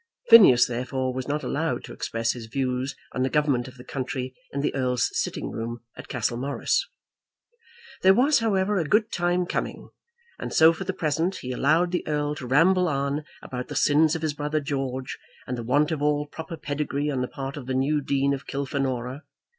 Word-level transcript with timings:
Phineas, 0.29 0.65
therefore, 0.65 1.13
was 1.13 1.27
not 1.27 1.43
allowed 1.43 1.83
to 1.83 1.93
express 1.93 2.31
his 2.31 2.47
views 2.47 2.95
on 3.11 3.21
the 3.21 3.29
government 3.29 3.67
of 3.67 3.77
the 3.77 3.83
country 3.83 4.33
in 4.51 4.61
the 4.61 4.73
Earl's 4.73 5.11
sitting 5.13 5.51
room 5.51 5.81
at 5.95 6.07
Castlemorris. 6.07 6.89
There 8.01 8.15
was, 8.15 8.39
however, 8.39 8.79
a 8.79 8.83
good 8.87 9.11
time 9.11 9.45
coming; 9.45 9.89
and 10.39 10.51
so, 10.51 10.73
for 10.73 10.85
the 10.85 10.91
present, 10.93 11.35
he 11.35 11.51
allowed 11.51 11.91
the 11.91 12.03
Earl 12.07 12.33
to 12.37 12.47
ramble 12.47 12.87
on 12.87 13.25
about 13.43 13.67
the 13.67 13.75
sins 13.75 14.15
of 14.15 14.23
his 14.23 14.33
brother 14.33 14.59
George, 14.59 15.19
and 15.45 15.55
the 15.55 15.61
want 15.61 15.91
of 15.91 16.01
all 16.01 16.25
proper 16.25 16.57
pedigree 16.57 17.11
on 17.11 17.21
the 17.21 17.27
part 17.27 17.55
of 17.55 17.67
the 17.67 17.75
new 17.75 18.01
Dean 18.01 18.33
of 18.33 18.47
Kilfenora. 18.47 19.21